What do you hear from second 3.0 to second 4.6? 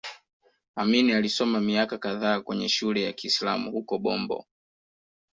ya Kiislamu huko Bombo